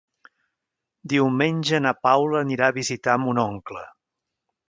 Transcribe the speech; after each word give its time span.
Diumenge 1.13 1.81
na 1.85 1.91
Paula 2.07 2.41
anirà 2.47 2.71
a 2.73 2.77
visitar 2.79 3.19
mon 3.27 3.43
oncle. 3.45 3.87